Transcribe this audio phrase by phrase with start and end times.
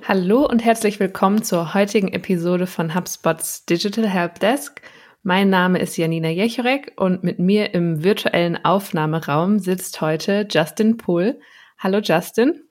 [0.00, 4.80] Hallo und herzlich willkommen zur heutigen Episode von HubSpots Digital Help Desk.
[5.22, 11.38] Mein Name ist Janina Jechorek und mit mir im virtuellen Aufnahmeraum sitzt heute Justin Pohl.
[11.78, 12.62] Hallo Justin.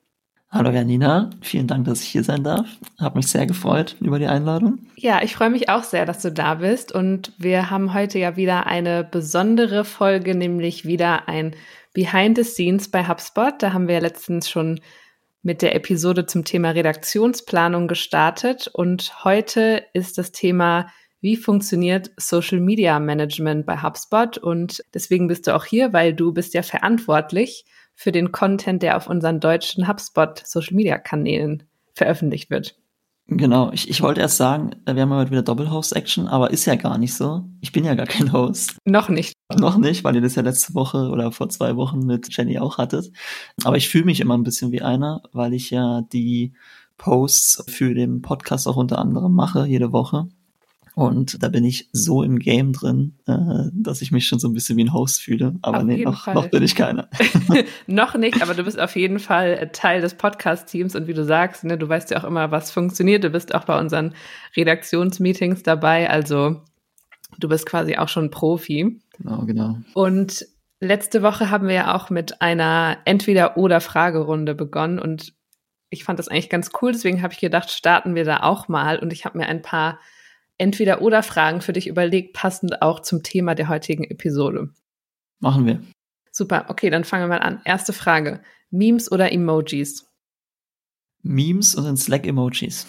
[0.50, 2.66] Hallo Janina, vielen Dank, dass ich hier sein darf.
[2.98, 4.80] Hab mich sehr gefreut über die Einladung.
[4.96, 8.36] Ja, ich freue mich auch sehr, dass du da bist und wir haben heute ja
[8.36, 11.54] wieder eine besondere Folge, nämlich wieder ein
[11.94, 13.54] Behind the Scenes bei HubSpot.
[13.62, 14.80] Da haben wir ja letztens schon
[15.42, 20.88] mit der Episode zum Thema Redaktionsplanung gestartet und heute ist das Thema
[21.20, 26.32] wie funktioniert Social Media Management bei HubSpot und deswegen bist du auch hier, weil du
[26.32, 31.64] bist ja verantwortlich für den Content, der auf unseren deutschen HubSpot Social Media Kanälen
[31.94, 32.76] veröffentlicht wird.
[33.36, 36.98] Genau, ich, ich wollte erst sagen, wir haben heute wieder Doppelhost-Action, aber ist ja gar
[36.98, 37.44] nicht so.
[37.60, 38.76] Ich bin ja gar kein Host.
[38.84, 39.34] Noch nicht.
[39.54, 42.78] Noch nicht, weil ihr das ja letzte Woche oder vor zwei Wochen mit Jenny auch
[42.78, 43.12] hattet.
[43.64, 46.52] Aber ich fühle mich immer ein bisschen wie einer, weil ich ja die
[46.98, 50.28] Posts für den Podcast auch unter anderem mache, jede Woche.
[50.94, 54.52] Und da bin ich so im Game drin, äh, dass ich mich schon so ein
[54.52, 55.54] bisschen wie ein Host fühle.
[55.62, 57.08] Aber auf nee, noch, noch bin ich keiner.
[57.86, 61.24] noch nicht, aber du bist auf jeden Fall äh, Teil des Podcast-Teams und wie du
[61.24, 63.24] sagst, ne, du weißt ja auch immer, was funktioniert.
[63.24, 64.14] Du bist auch bei unseren
[64.54, 66.10] Redaktionsmeetings dabei.
[66.10, 66.60] Also
[67.38, 69.00] du bist quasi auch schon Profi.
[69.16, 69.78] Genau, genau.
[69.94, 70.46] Und
[70.80, 75.32] letzte Woche haben wir ja auch mit einer Entweder-oder-Fragerunde begonnen und
[75.88, 76.92] ich fand das eigentlich ganz cool.
[76.92, 78.98] Deswegen habe ich gedacht, starten wir da auch mal.
[78.98, 79.98] Und ich habe mir ein paar
[80.62, 84.70] entweder oder Fragen für dich überlegt, passend auch zum Thema der heutigen Episode.
[85.40, 85.82] Machen wir.
[86.30, 87.60] Super, okay, dann fangen wir mal an.
[87.64, 88.42] Erste Frage.
[88.70, 90.08] Memes oder Emojis?
[91.22, 92.86] Memes und dann Slack-Emojis.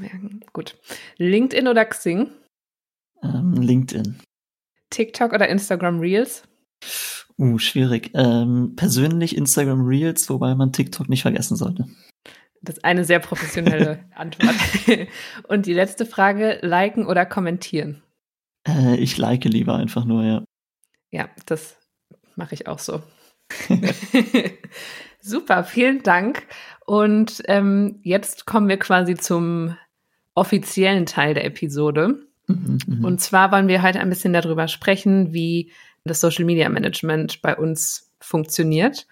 [0.00, 0.08] Ja,
[0.52, 0.80] gut.
[1.18, 2.30] LinkedIn oder Xing?
[3.22, 4.18] Ähm, LinkedIn.
[4.90, 6.42] TikTok oder Instagram Reels?
[7.38, 8.10] Uh, schwierig.
[8.14, 11.86] Ähm, persönlich Instagram Reels, wobei man TikTok nicht vergessen sollte.
[12.62, 14.54] Das ist eine sehr professionelle Antwort.
[15.48, 18.02] Und die letzte Frage, liken oder kommentieren?
[18.66, 20.44] Äh, ich like lieber einfach nur, ja.
[21.10, 21.76] Ja, das
[22.36, 23.02] mache ich auch so.
[25.20, 26.46] Super, vielen Dank.
[26.86, 29.76] Und ähm, jetzt kommen wir quasi zum
[30.34, 32.26] offiziellen Teil der Episode.
[32.46, 35.72] Mhm, mhm, Und zwar wollen wir heute ein bisschen darüber sprechen, wie
[36.04, 39.06] das Social Media Management bei uns funktioniert.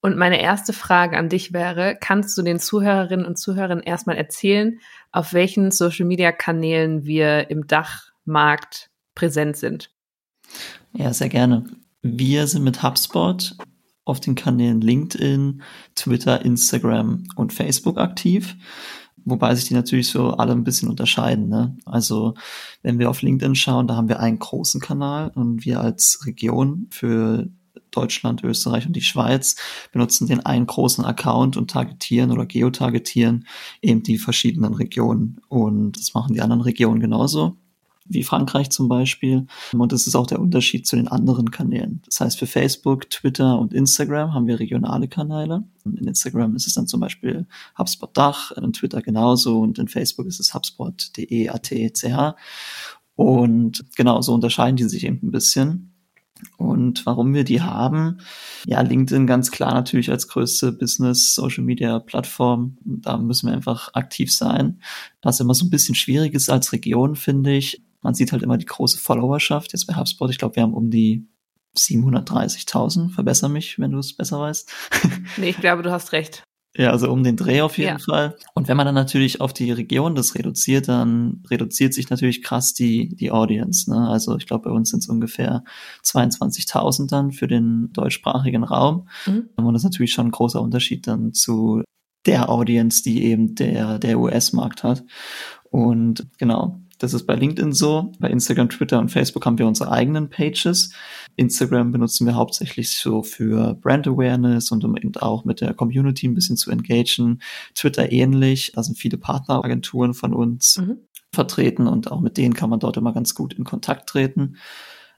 [0.00, 4.78] Und meine erste Frage an dich wäre, kannst du den Zuhörerinnen und Zuhörern erstmal erzählen,
[5.10, 9.90] auf welchen Social-Media-Kanälen wir im Dachmarkt präsent sind?
[10.92, 11.64] Ja, sehr gerne.
[12.02, 13.56] Wir sind mit HubSpot
[14.04, 15.62] auf den Kanälen LinkedIn,
[15.96, 18.56] Twitter, Instagram und Facebook aktiv.
[19.24, 21.48] Wobei sich die natürlich so alle ein bisschen unterscheiden.
[21.48, 21.76] Ne?
[21.84, 22.34] Also
[22.82, 26.86] wenn wir auf LinkedIn schauen, da haben wir einen großen Kanal und wir als Region
[26.90, 27.48] für
[27.90, 29.56] Deutschland, Österreich und die Schweiz
[29.92, 33.46] benutzen den einen großen Account und targetieren oder geotargetieren
[33.82, 35.40] eben die verschiedenen Regionen.
[35.48, 37.56] Und das machen die anderen Regionen genauso
[38.08, 39.46] wie Frankreich zum Beispiel.
[39.72, 42.02] Und das ist auch der Unterschied zu den anderen Kanälen.
[42.04, 45.64] Das heißt, für Facebook, Twitter und Instagram haben wir regionale Kanäle.
[45.84, 47.46] In Instagram ist es dann zum Beispiel
[47.78, 52.36] HubSpot Dach, in Twitter genauso und in Facebook ist es HubSpot.de, AT, CH.
[53.14, 55.95] Und genau, so unterscheiden die sich eben ein bisschen.
[56.56, 58.18] Und warum wir die haben?
[58.66, 62.76] Ja, LinkedIn ganz klar natürlich als größte Business Social Media Plattform.
[62.84, 64.80] Da müssen wir einfach aktiv sein.
[65.22, 67.82] Was immer so ein bisschen schwierig ist als Region, finde ich.
[68.02, 69.72] Man sieht halt immer die große Followerschaft.
[69.72, 71.26] Jetzt bei HubSpot, ich glaube, wir haben um die
[71.76, 73.10] 730.000.
[73.10, 74.70] Verbessere mich, wenn du es besser weißt.
[75.36, 76.42] nee, ich glaube, du hast recht.
[76.76, 77.98] Ja, also um den Dreh auf jeden ja.
[77.98, 78.36] Fall.
[78.54, 82.74] Und wenn man dann natürlich auf die Region das reduziert, dann reduziert sich natürlich krass
[82.74, 83.90] die, die Audience.
[83.90, 84.08] Ne?
[84.08, 85.64] Also ich glaube, bei uns sind es ungefähr
[86.04, 89.08] 22.000 dann für den deutschsprachigen Raum.
[89.26, 89.48] Mhm.
[89.56, 91.82] Und das ist natürlich schon ein großer Unterschied dann zu
[92.26, 95.04] der Audience, die eben der, der US-Markt hat.
[95.70, 98.12] Und genau, das ist bei LinkedIn so.
[98.18, 100.92] Bei Instagram, Twitter und Facebook haben wir unsere eigenen Pages.
[101.36, 106.26] Instagram benutzen wir hauptsächlich so für Brand Awareness und um eben auch mit der Community
[106.26, 107.42] ein bisschen zu engagen.
[107.74, 108.72] Twitter ähnlich.
[108.74, 110.98] Da sind viele Partneragenturen von uns mhm.
[111.32, 114.56] vertreten und auch mit denen kann man dort immer ganz gut in Kontakt treten.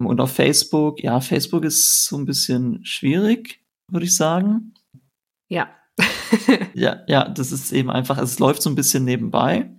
[0.01, 3.61] Und auf Facebook, ja, Facebook ist so ein bisschen schwierig,
[3.91, 4.75] würde ich sagen.
[5.49, 5.69] Ja.
[6.75, 9.71] ja, ja, das ist eben einfach, es läuft so ein bisschen nebenbei.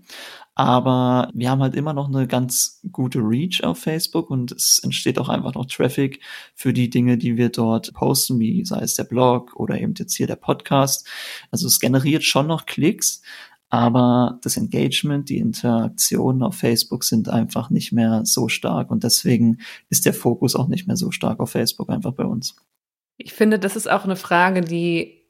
[0.59, 5.17] Aber wir haben halt immer noch eine ganz gute Reach auf Facebook und es entsteht
[5.17, 6.19] auch einfach noch Traffic
[6.53, 10.15] für die Dinge, die wir dort posten, wie sei es der Blog oder eben jetzt
[10.15, 11.07] hier der Podcast.
[11.50, 13.21] Also es generiert schon noch Klicks,
[13.69, 19.59] aber das Engagement, die Interaktionen auf Facebook sind einfach nicht mehr so stark und deswegen
[19.88, 22.57] ist der Fokus auch nicht mehr so stark auf Facebook einfach bei uns.
[23.15, 25.23] Ich finde, das ist auch eine Frage, die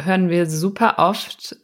[0.00, 1.56] hören wir super oft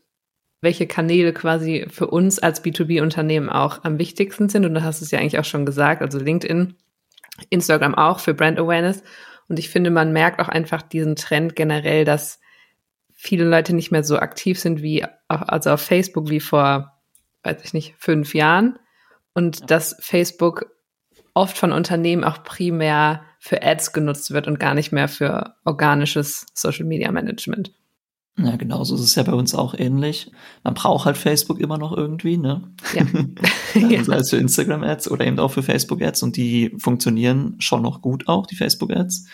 [0.60, 4.64] welche Kanäle quasi für uns als B2B-Unternehmen auch am wichtigsten sind.
[4.64, 6.74] Und du hast es ja eigentlich auch schon gesagt, also LinkedIn,
[7.50, 9.02] Instagram auch für Brand Awareness.
[9.48, 12.40] Und ich finde, man merkt auch einfach diesen Trend generell, dass
[13.14, 16.92] viele Leute nicht mehr so aktiv sind wie, also auf Facebook wie vor,
[17.44, 18.78] weiß ich nicht, fünf Jahren.
[19.34, 19.66] Und ja.
[19.66, 20.66] dass Facebook
[21.34, 26.46] oft von Unternehmen auch primär für Ads genutzt wird und gar nicht mehr für organisches
[26.54, 27.72] Social Media Management.
[28.38, 30.30] Ja, genau, so ist es ja bei uns auch ähnlich.
[30.62, 32.62] Man braucht halt Facebook immer noch irgendwie, ne?
[32.94, 33.04] Ja.
[34.16, 38.46] es für Instagram-Ads oder eben auch für Facebook-Ads und die funktionieren schon noch gut auch,
[38.46, 39.26] die Facebook-Ads.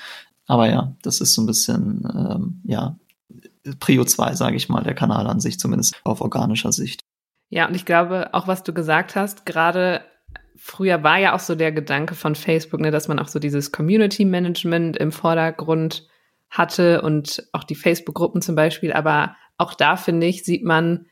[0.47, 2.97] Aber ja, das ist so ein bisschen, ähm, ja,
[3.79, 7.03] Prio 2, sage ich mal, der Kanal an sich, zumindest auf organischer Sicht.
[7.51, 10.03] Ja, und ich glaube, auch was du gesagt hast, gerade
[10.57, 13.71] früher war ja auch so der Gedanke von Facebook, ne, dass man auch so dieses
[13.71, 16.07] Community Management im Vordergrund
[16.55, 18.93] hatte und auch die Facebook-Gruppen zum Beispiel.
[18.93, 21.07] Aber auch da, finde ich, sieht man,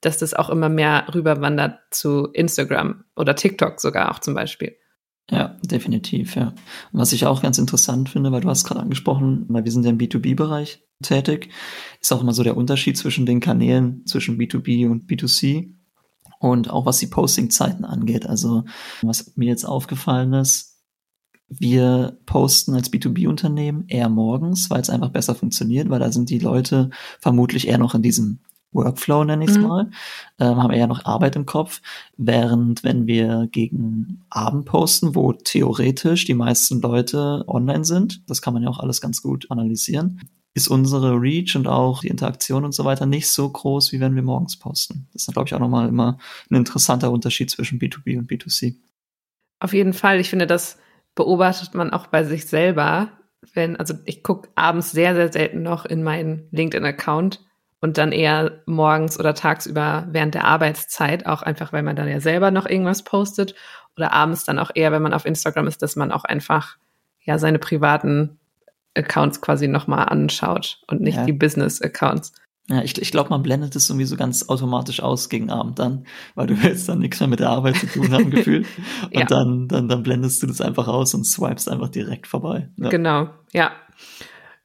[0.00, 4.76] dass das auch immer mehr rüberwandert zu Instagram oder TikTok sogar auch zum Beispiel.
[5.30, 6.48] Ja, definitiv, ja.
[6.92, 9.84] Und was ich auch ganz interessant finde, weil du hast gerade angesprochen, weil wir sind
[9.84, 11.50] ja im B2B-Bereich tätig,
[12.00, 15.74] ist auch immer so der Unterschied zwischen den Kanälen, zwischen B2B und B2C
[16.40, 18.26] und auch was die Posting-Zeiten angeht.
[18.26, 18.64] Also
[19.02, 20.69] was mir jetzt aufgefallen ist,
[21.50, 26.38] wir posten als B2B-Unternehmen eher morgens, weil es einfach besser funktioniert, weil da sind die
[26.38, 28.38] Leute vermutlich eher noch in diesem
[28.72, 29.64] Workflow, nenne ich es mhm.
[29.64, 29.90] mal,
[30.38, 31.80] ähm, haben eher noch Arbeit im Kopf,
[32.16, 38.54] während wenn wir gegen Abend posten, wo theoretisch die meisten Leute online sind, das kann
[38.54, 40.20] man ja auch alles ganz gut analysieren,
[40.54, 44.14] ist unsere Reach und auch die Interaktion und so weiter nicht so groß, wie wenn
[44.14, 45.08] wir morgens posten.
[45.12, 46.18] Das ist, glaube ich, auch nochmal immer
[46.48, 48.76] ein interessanter Unterschied zwischen B2B und B2C.
[49.60, 50.20] Auf jeden Fall.
[50.20, 50.78] Ich finde, das
[51.14, 53.10] beobachtet man auch bei sich selber,
[53.54, 57.40] wenn, also ich gucke abends sehr, sehr selten noch in meinen LinkedIn-Account
[57.80, 62.20] und dann eher morgens oder tagsüber während der Arbeitszeit, auch einfach, weil man dann ja
[62.20, 63.54] selber noch irgendwas postet
[63.96, 66.76] oder abends dann auch eher, wenn man auf Instagram ist, dass man auch einfach
[67.22, 68.38] ja seine privaten
[68.94, 71.24] Accounts quasi nochmal anschaut und nicht ja.
[71.24, 72.32] die Business-Accounts.
[72.70, 76.06] Ja, ich, ich glaube, man blendet es irgendwie so ganz automatisch aus gegen Abend dann,
[76.34, 78.66] weil du willst dann nichts mehr mit der Arbeit zu tun haben, gefühlt.
[79.04, 79.24] Und ja.
[79.26, 82.70] dann, dann, dann blendest du das einfach aus und swipest einfach direkt vorbei.
[82.76, 82.88] Ja.
[82.88, 83.72] Genau, ja.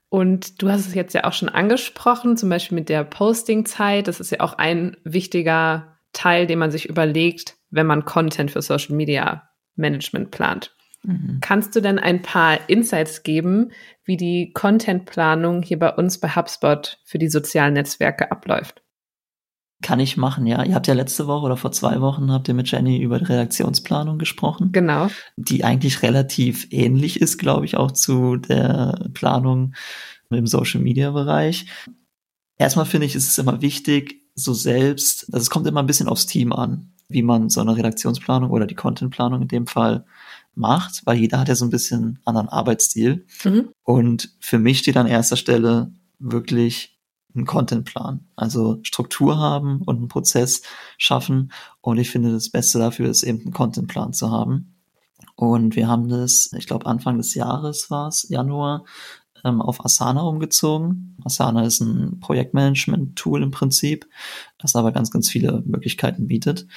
[0.09, 4.07] Und du hast es jetzt ja auch schon angesprochen, zum Beispiel mit der Posting-Zeit.
[4.07, 8.61] Das ist ja auch ein wichtiger Teil, den man sich überlegt, wenn man Content für
[8.61, 10.73] Social Media Management plant.
[11.05, 11.37] Mhm.
[11.41, 13.71] Kannst du denn ein paar Insights geben,
[14.03, 18.81] wie die Contentplanung hier bei uns bei HubSpot für die sozialen Netzwerke abläuft?
[19.81, 20.63] Kann ich machen, ja.
[20.63, 23.25] Ihr habt ja letzte Woche oder vor zwei Wochen habt ihr mit Jenny über die
[23.25, 24.71] Redaktionsplanung gesprochen.
[24.71, 25.09] Genau.
[25.35, 29.75] Die eigentlich relativ ähnlich ist, glaube ich, auch zu der Planung
[30.29, 31.67] im Social Media Bereich.
[32.57, 36.07] Erstmal finde ich, ist es immer wichtig, so selbst, also es kommt immer ein bisschen
[36.07, 40.05] aufs Team an, wie man so eine Redaktionsplanung oder die Contentplanung in dem Fall
[40.55, 43.25] macht, weil jeder hat ja so ein bisschen anderen Arbeitsstil.
[43.43, 43.69] Mhm.
[43.83, 46.97] Und für mich steht an erster Stelle wirklich
[47.35, 48.25] ein Contentplan.
[48.35, 50.61] Also Struktur haben und einen Prozess
[50.97, 51.51] schaffen.
[51.81, 54.75] Und ich finde, das Beste dafür ist eben einen Contentplan zu haben.
[55.35, 58.85] Und wir haben das, ich glaube Anfang des Jahres war es, Januar,
[59.43, 61.17] ähm, auf Asana umgezogen.
[61.23, 64.07] Asana ist ein Projektmanagement-Tool im Prinzip,
[64.57, 66.67] das aber ganz, ganz viele Möglichkeiten bietet.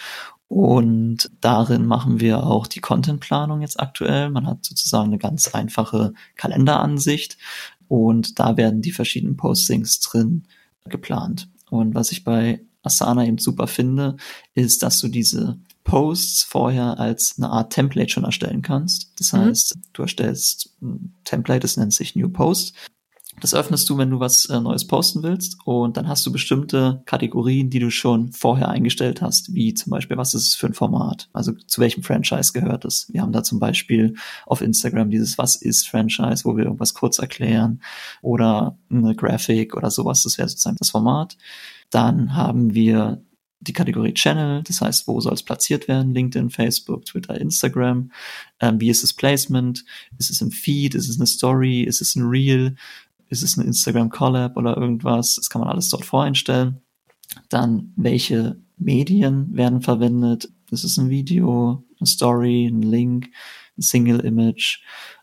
[0.49, 4.31] Und darin machen wir auch die Contentplanung jetzt aktuell.
[4.31, 7.37] Man hat sozusagen eine ganz einfache Kalenderansicht
[7.87, 10.45] und da werden die verschiedenen Postings drin
[10.87, 11.51] geplant.
[11.71, 14.17] Und was ich bei Asana eben super finde,
[14.55, 19.13] ist, dass du diese Posts vorher als eine Art Template schon erstellen kannst.
[19.19, 19.39] Das mhm.
[19.39, 22.75] heißt, du erstellst ein Template, das nennt sich New Post.
[23.41, 27.03] Das öffnest du, wenn du was äh, Neues posten willst und dann hast du bestimmte
[27.07, 30.75] Kategorien, die du schon vorher eingestellt hast, wie zum Beispiel, was ist es für ein
[30.75, 31.29] Format?
[31.33, 33.13] Also zu welchem Franchise gehört es?
[33.13, 34.15] Wir haben da zum Beispiel
[34.47, 37.81] auf Instagram dieses Was ist Franchise, wo wir irgendwas kurz erklären
[38.23, 41.37] oder eine Graphic oder sowas, das wäre sozusagen das Format.
[41.91, 43.23] Dann haben wir
[43.61, 46.15] die Kategorie Channel, das heißt, wo soll es platziert werden?
[46.15, 48.13] LinkedIn, Facebook, Twitter, Instagram.
[48.61, 49.85] Ähm, wie ist das Placement?
[50.17, 50.95] Ist es im Feed?
[50.95, 51.83] Ist es eine Story?
[51.83, 52.77] Ist es ein Reel?
[53.29, 56.81] Ist es eine Instagram Collab oder irgendwas, das kann man alles dort voreinstellen.
[57.49, 60.51] Dann, welche Medien werden verwendet?
[60.71, 63.31] Ist es ein Video, eine Story, ein Link,
[63.77, 64.81] ein Single Image?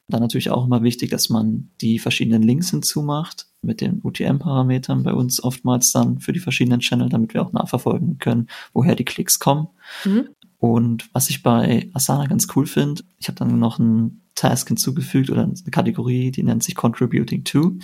[0.07, 5.13] Dann natürlich auch immer wichtig, dass man die verschiedenen Links hinzumacht mit den UTM-Parametern bei
[5.13, 9.39] uns oftmals dann für die verschiedenen Channel, damit wir auch nachverfolgen können, woher die Klicks
[9.39, 9.67] kommen.
[10.03, 10.29] Mhm.
[10.59, 15.29] Und was ich bei Asana ganz cool finde, ich habe dann noch einen Task hinzugefügt
[15.29, 17.77] oder eine Kategorie, die nennt sich Contributing to.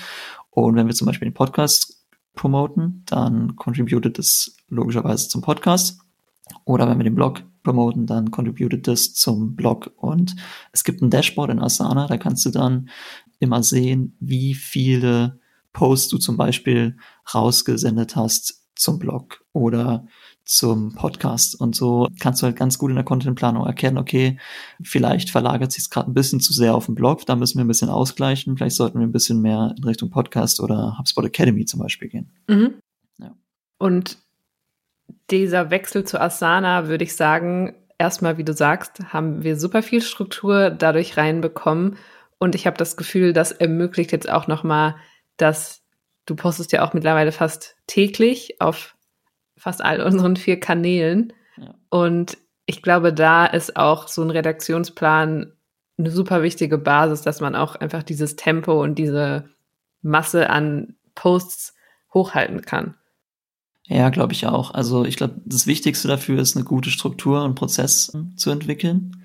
[0.50, 6.00] Und wenn wir zum Beispiel den Podcast promoten, dann contributed es logischerweise zum Podcast.
[6.66, 9.92] Oder wenn wir den Blog promoten, dann contributed das zum Blog.
[9.98, 10.36] Und
[10.72, 12.90] es gibt ein Dashboard in Asana, da kannst du dann
[13.40, 15.40] immer sehen, wie viele
[15.74, 16.98] Posts du zum Beispiel
[17.34, 20.06] rausgesendet hast zum Blog oder
[20.52, 21.56] zum Podcast.
[21.56, 24.38] Und so kannst du halt ganz gut in der Contentplanung erkennen, okay,
[24.84, 27.64] vielleicht verlagert sich es gerade ein bisschen zu sehr auf den Blog, da müssen wir
[27.64, 31.64] ein bisschen ausgleichen, vielleicht sollten wir ein bisschen mehr in Richtung Podcast oder HubSpot Academy
[31.64, 32.32] zum Beispiel gehen.
[32.50, 32.74] Mhm.
[33.18, 33.34] Ja.
[33.78, 34.18] Und
[35.30, 40.02] dieser Wechsel zu Asana, würde ich sagen, erstmal, wie du sagst, haben wir super viel
[40.02, 41.96] Struktur dadurch reinbekommen.
[42.40, 44.98] Und ich habe das Gefühl, das ermöglicht jetzt auch nochmal,
[45.38, 45.82] dass
[46.26, 48.98] du postest ja auch mittlerweile fast täglich auf
[49.62, 51.34] fast all unseren vier Kanälen.
[51.56, 51.76] Ja.
[51.90, 55.54] Und ich glaube, da ist auch so ein Redaktionsplan
[56.00, 59.50] eine super wichtige Basis, dass man auch einfach dieses Tempo und diese
[60.02, 61.76] Masse an Posts
[62.12, 62.96] hochhalten kann.
[63.86, 64.74] Ja, glaube ich auch.
[64.74, 69.24] Also ich glaube, das Wichtigste dafür ist, eine gute Struktur und Prozess zu entwickeln.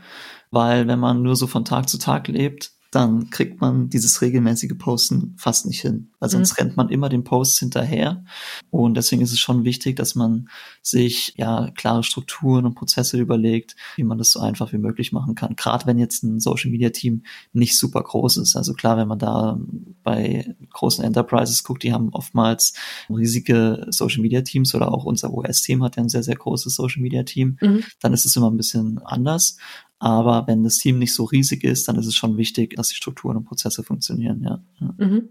[0.50, 4.73] Weil wenn man nur so von Tag zu Tag lebt, dann kriegt man dieses regelmäßige
[4.79, 6.09] Posten fast nicht hin.
[6.19, 6.55] Weil sonst mhm.
[6.57, 8.25] rennt man immer den Posts hinterher.
[8.71, 10.49] Und deswegen ist es schon wichtig, dass man
[10.81, 15.35] sich ja klare Strukturen und Prozesse überlegt, wie man das so einfach wie möglich machen
[15.35, 15.57] kann.
[15.57, 18.57] Gerade wenn jetzt ein Social Media Team nicht super groß ist.
[18.57, 19.61] Also klar, wenn man da
[20.03, 22.73] bei großen Enterprises guckt, die haben oftmals
[23.11, 27.03] riesige Social Media Teams oder auch unser OS-Team hat ja ein sehr, sehr großes Social
[27.03, 27.59] Media Team.
[27.61, 27.85] Mhm.
[28.00, 29.59] Dann ist es immer ein bisschen anders.
[29.99, 32.95] Aber wenn das Team nicht so riesig ist, dann ist es schon wichtig, dass die
[32.97, 34.62] Strukturen und Prozesse funktionieren, ja.
[34.99, 35.29] Mhm.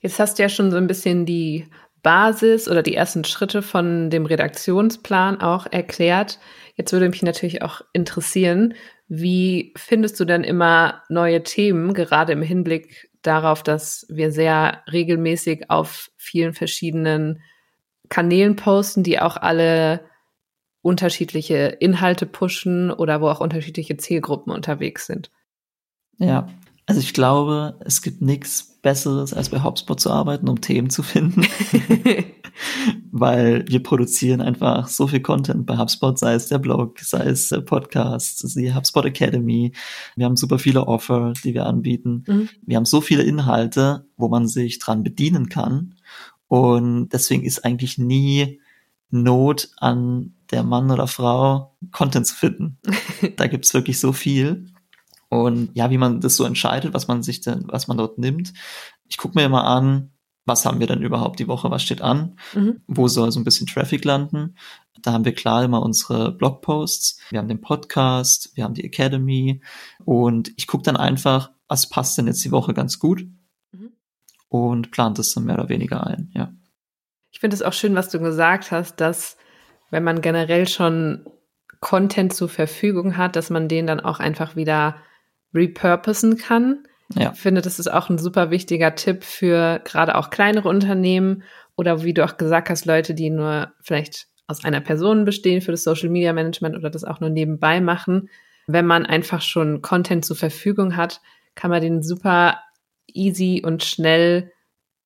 [0.00, 1.66] Jetzt hast du ja schon so ein bisschen die
[2.02, 6.38] Basis oder die ersten Schritte von dem Redaktionsplan auch erklärt.
[6.76, 8.74] Jetzt würde mich natürlich auch interessieren,
[9.08, 15.70] wie findest du denn immer neue Themen, gerade im Hinblick darauf, dass wir sehr regelmäßig
[15.70, 17.40] auf vielen verschiedenen
[18.08, 20.04] Kanälen posten, die auch alle
[20.84, 25.30] unterschiedliche Inhalte pushen oder wo auch unterschiedliche Zielgruppen unterwegs sind.
[26.18, 26.48] Ja,
[26.86, 31.02] also ich glaube, es gibt nichts Besseres, als bei HubSpot zu arbeiten, um Themen zu
[31.02, 31.46] finden.
[33.10, 37.48] Weil wir produzieren einfach so viel Content bei HubSpot, sei es der Blog, sei es
[37.48, 39.72] der Podcast, die HubSpot Academy.
[40.16, 42.24] Wir haben super viele Offer, die wir anbieten.
[42.26, 42.48] Mhm.
[42.60, 45.94] Wir haben so viele Inhalte, wo man sich dran bedienen kann.
[46.46, 48.60] Und deswegen ist eigentlich nie
[49.10, 52.78] Not an der Mann oder Frau, Content zu finden.
[53.36, 54.66] da gibt's wirklich so viel.
[55.28, 58.52] Und ja, wie man das so entscheidet, was man sich denn, was man dort nimmt.
[59.08, 60.12] Ich gucke mir immer an,
[60.46, 62.82] was haben wir denn überhaupt die Woche, was steht an, mhm.
[62.86, 64.56] wo soll so ein bisschen Traffic landen.
[65.00, 69.62] Da haben wir klar immer unsere Blogposts, wir haben den Podcast, wir haben die Academy
[70.04, 73.26] und ich gucke dann einfach, was passt denn jetzt die Woche ganz gut
[73.72, 73.92] mhm.
[74.48, 76.52] und plant es dann mehr oder weniger ein, ja.
[77.30, 79.36] Ich finde es auch schön, was du gesagt hast, dass
[79.94, 81.20] wenn man generell schon
[81.78, 84.96] Content zur Verfügung hat, dass man den dann auch einfach wieder
[85.54, 86.88] repurposen kann.
[87.14, 87.30] Ja.
[87.32, 91.44] Ich finde, das ist auch ein super wichtiger Tipp für gerade auch kleinere Unternehmen
[91.76, 95.70] oder wie du auch gesagt hast, Leute, die nur vielleicht aus einer Person bestehen für
[95.70, 98.28] das Social Media Management oder das auch nur nebenbei machen.
[98.66, 101.20] Wenn man einfach schon Content zur Verfügung hat,
[101.54, 102.58] kann man den super
[103.06, 104.50] easy und schnell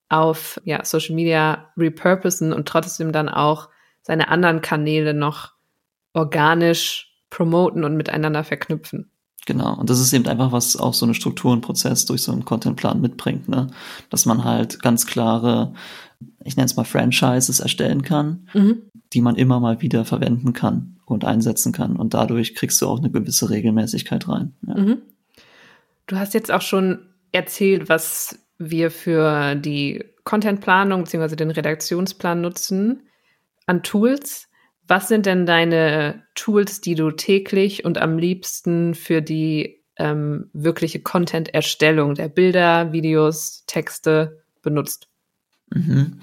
[0.08, 3.68] auf ja, Social Media repurposen und trotzdem dann auch
[4.08, 5.52] seine anderen Kanäle noch
[6.14, 9.12] organisch promoten und miteinander verknüpfen.
[9.46, 12.32] Genau, und das ist eben einfach, was auch so eine Struktur und Prozess durch so
[12.32, 13.68] einen Contentplan mitbringt, ne?
[14.10, 15.74] Dass man halt ganz klare,
[16.44, 18.82] ich nenne es mal Franchises erstellen kann, mhm.
[19.12, 21.96] die man immer mal wieder verwenden kann und einsetzen kann.
[21.96, 24.54] Und dadurch kriegst du auch eine gewisse Regelmäßigkeit rein.
[24.66, 24.74] Ja.
[24.74, 24.98] Mhm.
[26.06, 31.36] Du hast jetzt auch schon erzählt, was wir für die Contentplanung bzw.
[31.36, 33.02] den Redaktionsplan nutzen
[33.68, 34.48] an Tools.
[34.86, 41.00] Was sind denn deine Tools, die du täglich und am liebsten für die ähm, wirkliche
[41.00, 45.08] Content-Erstellung der Bilder, Videos, Texte benutzt?
[45.70, 46.20] Mhm.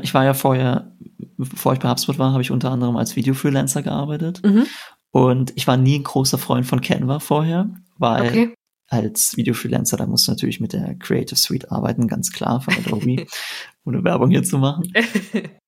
[0.00, 0.92] Ich war ja vorher,
[1.36, 4.40] bevor ich bei HubSpot war, habe ich unter anderem als Video-Freelancer gearbeitet.
[4.44, 4.66] Mhm.
[5.10, 8.54] Und ich war nie ein großer Freund von Canva vorher, weil okay.
[8.86, 13.26] als Video-Freelancer, da musst du natürlich mit der Creative Suite arbeiten, ganz klar von Adobe,
[13.84, 14.92] ohne Werbung hier zu machen.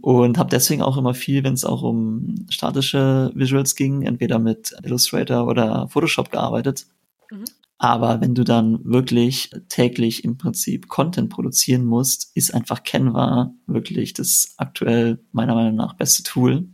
[0.00, 4.74] Und habe deswegen auch immer viel, wenn es auch um statische Visuals ging, entweder mit
[4.84, 6.86] Illustrator oder Photoshop gearbeitet.
[7.30, 7.44] Mhm.
[7.78, 14.14] Aber wenn du dann wirklich täglich im Prinzip Content produzieren musst, ist einfach Canva wirklich
[14.14, 16.68] das aktuell meiner Meinung nach beste Tool.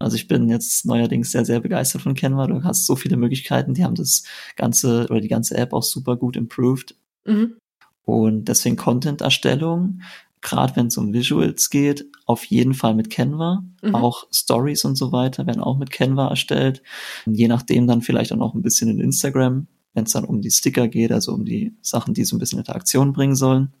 [0.00, 2.48] Also ich bin jetzt neuerdings sehr, sehr begeistert von Canva.
[2.48, 3.74] Du hast so viele Möglichkeiten.
[3.74, 4.24] Die haben das
[4.56, 6.96] ganze oder die ganze App auch super gut improved.
[7.24, 7.56] Mhm.
[8.04, 10.00] Und deswegen Content-Erstellung
[10.42, 13.62] gerade wenn es um Visuals geht, auf jeden Fall mit Canva.
[13.82, 13.94] Mhm.
[13.94, 16.82] Auch Stories und so weiter werden auch mit Canva erstellt.
[17.26, 20.50] Je nachdem dann vielleicht auch noch ein bisschen in Instagram, wenn es dann um die
[20.50, 23.72] Sticker geht, also um die Sachen, die so ein bisschen Interaktion bringen sollen.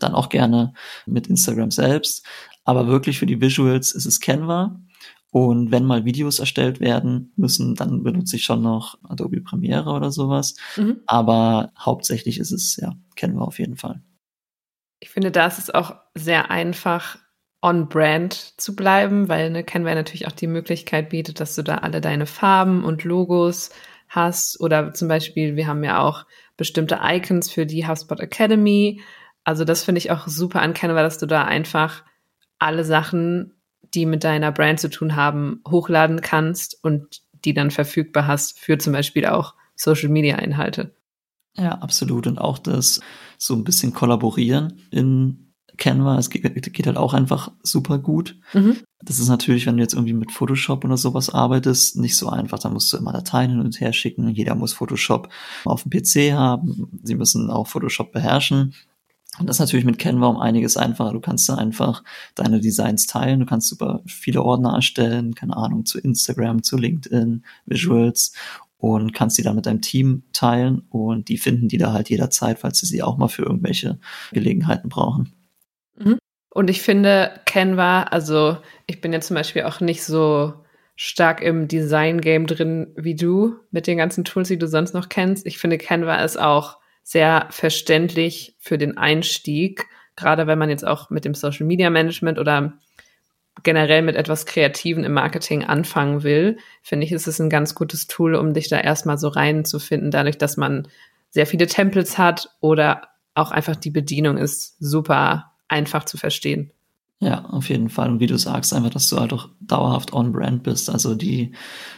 [0.00, 0.72] Dann auch gerne
[1.06, 2.24] mit Instagram selbst.
[2.64, 4.80] Aber wirklich für die Visuals ist es Canva.
[5.30, 10.10] Und wenn mal Videos erstellt werden müssen, dann benutze ich schon noch Adobe Premiere oder
[10.10, 10.56] sowas.
[10.76, 11.00] Mhm.
[11.06, 14.02] Aber hauptsächlich ist es ja Canva auf jeden Fall.
[15.00, 17.18] Ich finde, da ist es auch sehr einfach,
[17.62, 22.00] on-brand zu bleiben, weil eine Canva natürlich auch die Möglichkeit bietet, dass du da alle
[22.00, 23.70] deine Farben und Logos
[24.08, 24.60] hast.
[24.60, 26.26] Oder zum Beispiel, wir haben ja auch
[26.56, 29.00] bestimmte Icons für die HubSpot Academy.
[29.42, 32.04] Also das finde ich auch super an Canva, dass du da einfach
[32.58, 33.56] alle Sachen
[33.94, 38.78] die mit deiner Brand zu tun haben, hochladen kannst und die dann verfügbar hast für
[38.78, 40.94] zum Beispiel auch Social Media Inhalte.
[41.56, 42.26] Ja, absolut.
[42.26, 43.00] Und auch das
[43.38, 45.46] so ein bisschen kollaborieren in
[45.76, 48.38] Canva, es geht, geht halt auch einfach super gut.
[48.54, 48.78] Mhm.
[49.02, 52.58] Das ist natürlich, wenn du jetzt irgendwie mit Photoshop oder sowas arbeitest, nicht so einfach.
[52.58, 54.28] Da musst du immer Dateien hin und her schicken.
[54.30, 55.28] Jeder muss Photoshop
[55.64, 56.88] auf dem PC haben.
[57.02, 58.74] Sie müssen auch Photoshop beherrschen.
[59.38, 61.12] Und das ist natürlich mit Canva um einiges einfacher.
[61.12, 62.02] Du kannst da einfach
[62.34, 63.40] deine Designs teilen.
[63.40, 68.32] Du kannst super viele Ordner erstellen, keine Ahnung, zu Instagram, zu LinkedIn, Visuals
[68.78, 72.58] und kannst die dann mit deinem Team teilen und die finden die da halt jederzeit,
[72.58, 73.98] falls sie sie auch mal für irgendwelche
[74.32, 75.32] Gelegenheiten brauchen.
[75.98, 76.18] Mhm.
[76.50, 80.54] Und ich finde Canva, also ich bin ja zum Beispiel auch nicht so
[80.94, 85.46] stark im Design-Game drin wie du mit den ganzen Tools, die du sonst noch kennst.
[85.46, 91.10] Ich finde Canva ist auch sehr verständlich für den Einstieg, gerade wenn man jetzt auch
[91.10, 92.78] mit dem Social Media Management oder
[93.66, 98.06] generell mit etwas Kreativen im Marketing anfangen will, finde ich, ist es ein ganz gutes
[98.06, 100.86] Tool, um dich da erstmal so reinzufinden, dadurch, dass man
[101.30, 106.72] sehr viele Templates hat oder auch einfach die Bedienung ist super einfach zu verstehen.
[107.18, 108.10] Ja, auf jeden Fall.
[108.10, 110.88] Und wie du sagst, einfach, dass du halt auch dauerhaft on-brand bist.
[110.88, 111.52] Also die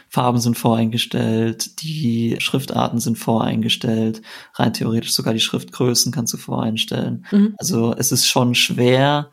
[0.07, 4.23] Farben sind voreingestellt, die Schriftarten sind voreingestellt,
[4.55, 7.25] rein theoretisch sogar die Schriftgrößen kannst du voreinstellen.
[7.31, 7.53] Mhm.
[7.57, 9.29] Also es ist schon schwer,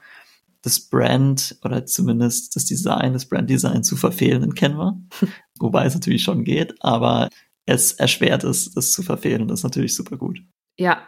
[0.67, 4.99] das Brand oder zumindest das Design, das Branddesign zu verfehlen in Canva.
[5.61, 7.31] Wobei es natürlich schon geht, aber
[7.65, 10.41] es erschwert es, das zu verfehlen und das ist natürlich super gut.
[10.77, 11.03] Ja,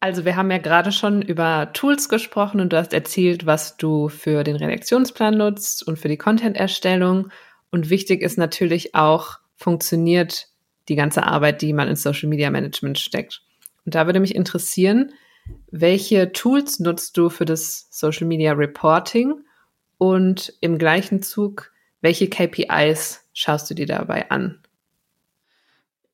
[0.00, 4.08] also wir haben ja gerade schon über Tools gesprochen und du hast erzählt, was du
[4.08, 7.28] für den Redaktionsplan nutzt und für die Content-Erstellung.
[7.70, 10.48] Und wichtig ist natürlich auch, funktioniert
[10.88, 13.42] die ganze Arbeit, die man in Social Media Management steckt.
[13.84, 15.12] Und da würde mich interessieren,
[15.70, 19.34] welche Tools nutzt du für das Social Media Reporting
[19.98, 24.58] und im gleichen Zug, welche KPIs schaust du dir dabei an?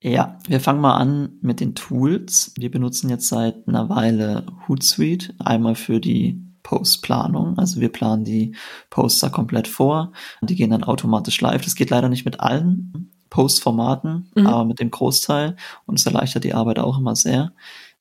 [0.00, 2.52] Ja, wir fangen mal an mit den Tools.
[2.56, 7.58] Wir benutzen jetzt seit einer Weile Hootsuite, einmal für die Postplanung.
[7.58, 8.54] Also wir planen die
[8.90, 10.12] Poster komplett vor.
[10.42, 11.62] Die gehen dann automatisch live.
[11.62, 14.46] Das geht leider nicht mit allen Postformaten, mhm.
[14.46, 15.56] aber mit dem Großteil.
[15.86, 17.52] Und es erleichtert die Arbeit auch immer sehr.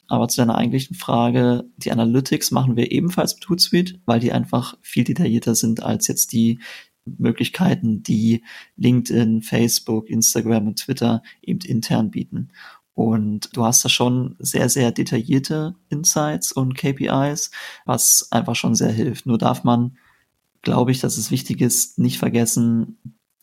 [0.08, 4.78] Aber zu deiner eigentlichen Frage, die Analytics machen wir ebenfalls mit Hootsuite, weil die einfach
[4.82, 6.60] viel detaillierter sind als jetzt die,
[7.06, 8.44] Möglichkeiten, die
[8.78, 12.50] LinkedIn, Facebook, Instagram und Twitter eben intern bieten.
[12.94, 17.52] Und du hast da schon sehr, sehr detaillierte Insights und KPIs,
[17.86, 19.26] was einfach schon sehr hilft.
[19.26, 19.98] Nur darf man,
[20.62, 22.98] glaube ich, dass es wichtig ist, nicht vergessen,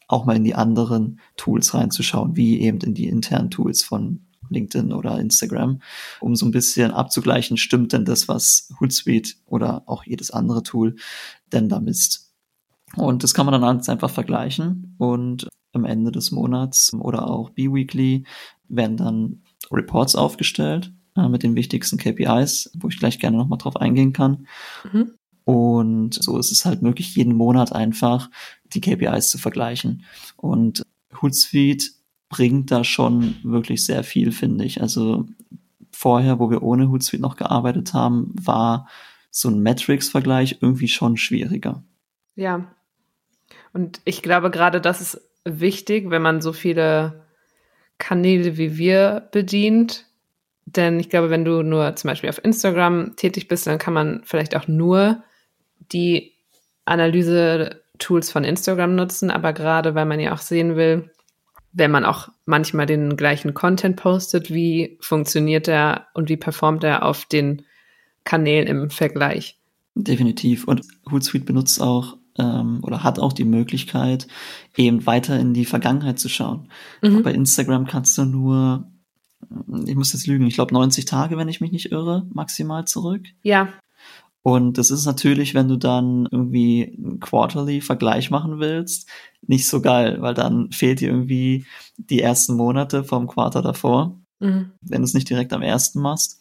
[0.09, 4.93] auch mal in die anderen Tools reinzuschauen, wie eben in die internen Tools von LinkedIn
[4.93, 5.81] oder Instagram,
[6.21, 10.97] um so ein bisschen abzugleichen, stimmt denn das, was Hootsuite oder auch jedes andere Tool
[11.53, 12.33] denn da misst.
[12.97, 17.51] Und das kann man dann alles einfach vergleichen und am Ende des Monats oder auch
[17.51, 18.25] bi-weekly
[18.69, 23.77] werden dann Reports aufgestellt äh, mit den wichtigsten KPIs, wo ich gleich gerne nochmal drauf
[23.77, 24.47] eingehen kann.
[24.93, 25.13] Mhm.
[25.45, 28.31] Und so ist es halt möglich, jeden Monat einfach
[28.73, 30.05] die KPIs zu vergleichen.
[30.37, 30.83] Und
[31.21, 31.87] Hootsuite
[32.33, 34.81] bringt da schon wirklich sehr viel, finde ich.
[34.81, 35.27] Also
[35.93, 38.89] vorher, wo wir ohne Hootsuite noch gearbeitet haben, war
[39.31, 41.85] so ein Metrics-Vergleich irgendwie schon schwieriger.
[42.35, 42.67] Ja,
[43.75, 47.23] und ich glaube, gerade das ist wichtig, wenn man so viele
[47.99, 50.07] Kanäle wie wir bedient.
[50.65, 54.23] Denn ich glaube, wenn du nur zum Beispiel auf Instagram tätig bist, dann kann man
[54.25, 55.23] vielleicht auch nur
[55.93, 56.33] die
[56.87, 59.31] Analyse-Tools von Instagram nutzen.
[59.31, 61.12] Aber gerade weil man ja auch sehen will,
[61.73, 67.05] wenn man auch manchmal den gleichen Content postet, wie funktioniert er und wie performt er
[67.05, 67.63] auf den
[68.25, 69.59] Kanälen im Vergleich.
[69.95, 70.67] Definitiv.
[70.67, 74.27] Und Hootsuite benutzt auch ähm, oder hat auch die Möglichkeit,
[74.77, 76.69] eben weiter in die Vergangenheit zu schauen.
[77.03, 77.23] Mhm.
[77.23, 78.91] Bei Instagram kannst du nur,
[79.87, 83.23] ich muss jetzt lügen, ich glaube 90 Tage, wenn ich mich nicht irre, maximal zurück.
[83.43, 83.69] Ja.
[84.43, 89.09] Und das ist natürlich, wenn du dann irgendwie einen Quarterly-Vergleich machen willst,
[89.47, 91.65] nicht so geil, weil dann fehlt dir irgendwie
[91.97, 94.73] die ersten Monate vom Quarter davor, mhm.
[94.81, 96.41] wenn du es nicht direkt am ersten machst.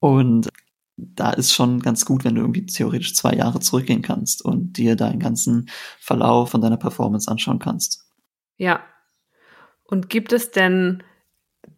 [0.00, 0.50] Und
[0.96, 4.94] da ist schon ganz gut, wenn du irgendwie theoretisch zwei Jahre zurückgehen kannst und dir
[4.94, 8.04] deinen ganzen Verlauf von deiner Performance anschauen kannst.
[8.58, 8.80] Ja.
[9.84, 11.02] Und gibt es denn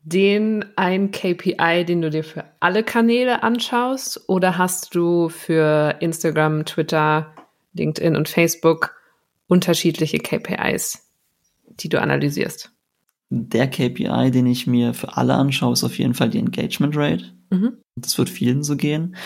[0.06, 4.28] den ein KPI, den du dir für alle Kanäle anschaust?
[4.28, 7.34] Oder hast du für Instagram, Twitter,
[7.74, 8.94] LinkedIn und Facebook
[9.48, 11.10] unterschiedliche KPIs,
[11.80, 12.70] die du analysierst?
[13.30, 17.32] Der KPI, den ich mir für alle anschaue, ist auf jeden Fall die Engagement Rate.
[17.50, 17.78] Mhm.
[17.96, 19.16] Das wird vielen so gehen.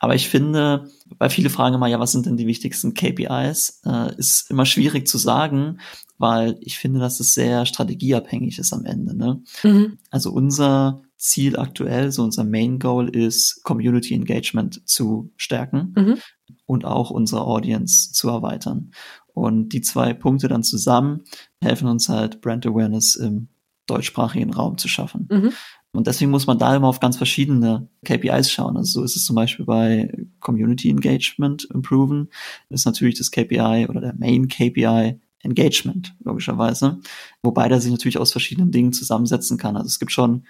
[0.00, 3.82] Aber ich finde, weil viele fragen immer, ja, was sind denn die wichtigsten KPIs?
[3.84, 5.80] Äh, ist immer schwierig zu sagen,
[6.20, 9.16] weil ich finde, dass es sehr strategieabhängig ist am Ende.
[9.16, 9.42] Ne?
[9.64, 9.98] Mhm.
[10.10, 16.18] Also unser Ziel aktuell, so unser Main Goal ist, Community Engagement zu stärken mhm.
[16.66, 18.90] und auch unsere Audience zu erweitern.
[19.32, 21.22] Und die zwei Punkte dann zusammen
[21.62, 23.48] helfen uns halt, Brand Awareness im
[23.86, 25.26] deutschsprachigen Raum zu schaffen.
[25.30, 25.52] Mhm.
[25.92, 28.76] Und deswegen muss man da immer auf ganz verschiedene KPIs schauen.
[28.76, 32.28] Also so ist es zum Beispiel bei Community Engagement Improven,
[32.68, 37.00] ist natürlich das KPI oder der Main KPI Engagement, logischerweise.
[37.42, 39.76] Wobei der sich natürlich aus verschiedenen Dingen zusammensetzen kann.
[39.76, 40.44] Also es gibt schon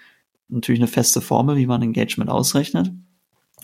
[0.49, 2.91] natürlich eine feste Formel, wie man Engagement ausrechnet.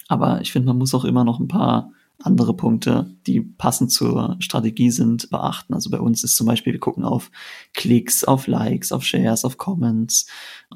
[0.07, 4.37] Aber ich finde, man muss auch immer noch ein paar andere Punkte, die passend zur
[4.39, 5.73] Strategie sind, beachten.
[5.73, 7.29] Also bei uns ist zum Beispiel, wir gucken auf
[7.73, 10.25] Klicks, auf Likes, auf Shares, auf Comments,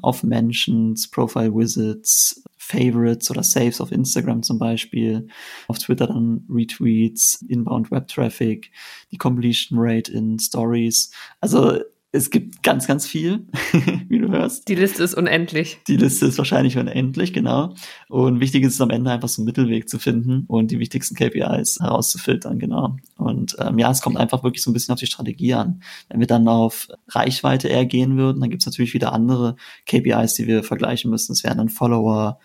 [0.00, 5.26] auf Mentions, Profile Visits, Favorites oder Saves auf Instagram zum Beispiel,
[5.66, 8.70] auf Twitter dann Retweets, Inbound Web Traffic,
[9.10, 11.10] die Completion Rate in Stories.
[11.40, 11.80] Also
[12.14, 13.46] es gibt ganz, ganz viel,
[14.08, 14.68] wie du hörst.
[14.68, 15.78] Die Liste ist unendlich.
[15.88, 17.74] Die Liste ist wahrscheinlich unendlich, genau.
[18.10, 21.14] Und wichtig ist es am Ende einfach so einen Mittelweg zu finden und die wichtigsten
[21.14, 22.96] KPIs herauszufiltern, genau.
[23.16, 25.82] Und ähm, ja, es kommt einfach wirklich so ein bisschen auf die Strategie an.
[26.10, 30.34] Wenn wir dann auf Reichweite eher gehen würden, dann gibt es natürlich wieder andere KPIs,
[30.34, 31.32] die wir vergleichen müssen.
[31.32, 32.38] Es wären dann Follower,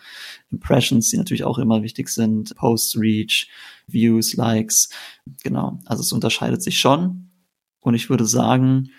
[0.50, 3.50] Impressions, die natürlich auch immer wichtig sind, Post Reach,
[3.86, 4.88] Views, Likes,
[5.42, 5.78] genau.
[5.84, 7.28] Also es unterscheidet sich schon.
[7.80, 8.90] Und ich würde sagen,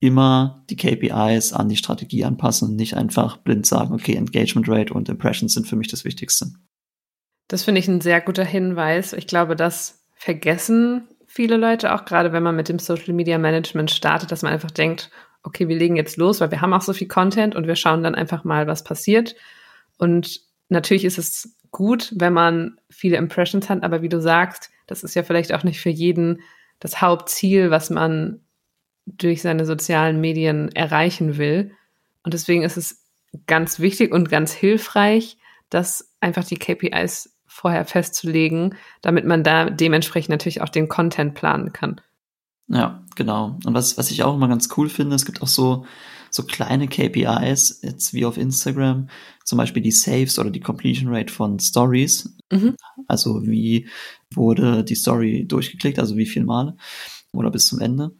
[0.00, 4.92] immer die KPIs an die Strategie anpassen und nicht einfach blind sagen, okay, Engagement Rate
[4.92, 6.52] und Impressions sind für mich das Wichtigste.
[7.48, 9.12] Das finde ich ein sehr guter Hinweis.
[9.12, 13.90] Ich glaube, das vergessen viele Leute auch, gerade wenn man mit dem Social Media Management
[13.90, 15.10] startet, dass man einfach denkt,
[15.42, 18.02] okay, wir legen jetzt los, weil wir haben auch so viel Content und wir schauen
[18.02, 19.36] dann einfach mal, was passiert.
[19.98, 25.04] Und natürlich ist es gut, wenn man viele Impressions hat, aber wie du sagst, das
[25.04, 26.40] ist ja vielleicht auch nicht für jeden
[26.80, 28.40] das Hauptziel, was man
[29.06, 31.72] durch seine sozialen Medien erreichen will.
[32.22, 33.04] Und deswegen ist es
[33.46, 35.38] ganz wichtig und ganz hilfreich,
[35.70, 41.72] dass einfach die KPIs vorher festzulegen, damit man da dementsprechend natürlich auch den Content planen
[41.72, 42.00] kann.
[42.68, 43.58] Ja, genau.
[43.64, 45.86] Und was, was ich auch immer ganz cool finde, es gibt auch so,
[46.30, 49.08] so kleine KPIs, jetzt wie auf Instagram,
[49.44, 52.36] zum Beispiel die Saves oder die Completion Rate von Stories.
[52.50, 52.74] Mhm.
[53.06, 53.88] Also wie
[54.34, 56.76] wurde die Story durchgeklickt, also wie viel Male
[57.32, 58.12] oder bis zum Ende.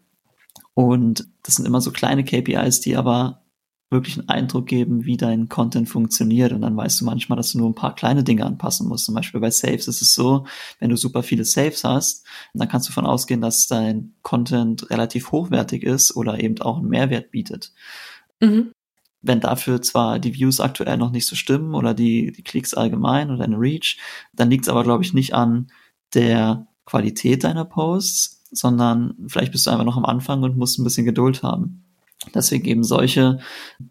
[0.77, 3.43] Und das sind immer so kleine KPIs, die aber
[3.89, 6.53] wirklich einen Eindruck geben, wie dein Content funktioniert.
[6.53, 9.07] Und dann weißt du manchmal, dass du nur ein paar kleine Dinge anpassen musst.
[9.07, 10.45] Zum Beispiel bei Saves ist es so,
[10.79, 15.33] wenn du super viele Saves hast, dann kannst du davon ausgehen, dass dein Content relativ
[15.33, 17.73] hochwertig ist oder eben auch einen Mehrwert bietet.
[18.41, 18.73] Mhm.
[19.23, 23.31] Wenn dafür zwar die Views aktuell noch nicht so stimmen oder die, die Klicks allgemein
[23.31, 23.99] oder deine Reach,
[24.35, 25.69] dann liegt es aber, glaube ich, nicht an
[26.13, 30.85] der Qualität deiner Posts, sondern vielleicht bist du einfach noch am Anfang und musst ein
[30.85, 31.85] bisschen Geduld haben.
[32.35, 33.39] Deswegen geben solche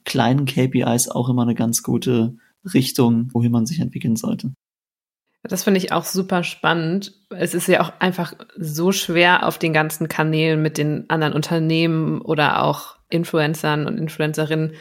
[0.03, 2.35] kleinen KPIs auch immer eine ganz gute
[2.73, 4.51] Richtung, wohin man sich entwickeln sollte.
[5.43, 7.13] Das finde ich auch super spannend.
[7.29, 12.19] Es ist ja auch einfach so schwer auf den ganzen Kanälen mit den anderen Unternehmen
[12.21, 14.73] oder auch Influencern und Influencerinnen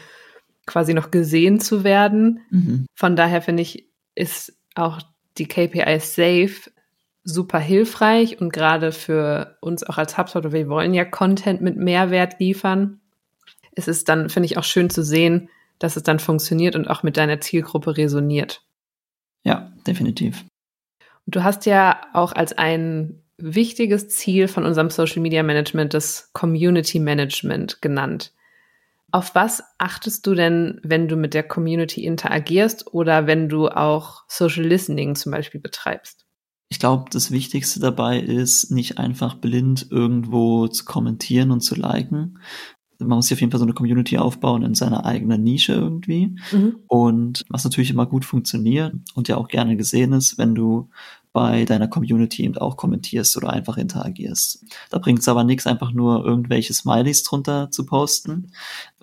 [0.65, 2.39] quasi noch gesehen zu werden.
[2.49, 2.87] Mhm.
[2.95, 5.01] Von daher finde ich, ist auch
[5.37, 6.71] die KPI safe
[7.25, 12.39] super hilfreich und gerade für uns auch als HubSpot, wir wollen ja Content mit Mehrwert
[12.39, 13.01] liefern.
[13.73, 17.03] Es ist dann, finde ich, auch schön zu sehen, dass es dann funktioniert und auch
[17.03, 18.61] mit deiner Zielgruppe resoniert.
[19.43, 20.45] Ja, definitiv.
[21.25, 26.29] Und du hast ja auch als ein wichtiges Ziel von unserem Social Media Management das
[26.33, 28.33] Community Management genannt.
[29.11, 34.23] Auf was achtest du denn, wenn du mit der Community interagierst oder wenn du auch
[34.27, 36.24] Social Listening zum Beispiel betreibst?
[36.75, 42.39] Ich glaube, das Wichtigste dabei ist, nicht einfach blind irgendwo zu kommentieren und zu liken.
[42.99, 46.35] Man muss sich auf jeden Fall so eine Community aufbauen in seiner eigenen Nische irgendwie.
[46.51, 46.75] Mhm.
[46.87, 50.89] Und was natürlich immer gut funktioniert und ja auch gerne gesehen ist, wenn du
[51.31, 54.65] bei deiner Community eben auch kommentierst oder einfach interagierst.
[54.89, 58.51] Da bringt es aber nichts, einfach nur irgendwelche Smileys drunter zu posten,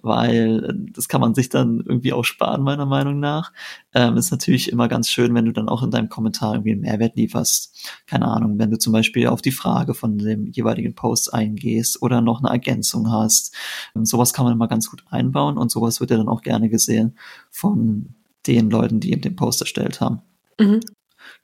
[0.03, 3.53] weil äh, das kann man sich dann irgendwie auch sparen, meiner Meinung nach.
[3.95, 6.83] Ähm, ist natürlich immer ganz schön, wenn du dann auch in deinem Kommentar irgendwie einen
[6.83, 7.91] Mehrwert lieferst.
[8.07, 12.21] Keine Ahnung, wenn du zum Beispiel auf die Frage von dem jeweiligen Post eingehst oder
[12.21, 13.55] noch eine Ergänzung hast.
[13.95, 16.69] Und sowas kann man immer ganz gut einbauen und sowas wird ja dann auch gerne
[16.69, 17.17] gesehen
[17.51, 18.15] von
[18.47, 20.23] den Leuten, die eben den Post erstellt haben.
[20.59, 20.81] Mhm.